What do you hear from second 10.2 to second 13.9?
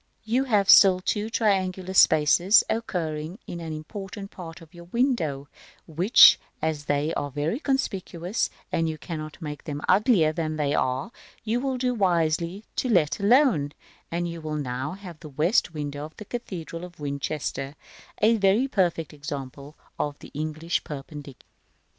than they are, you will do wisely to let alone;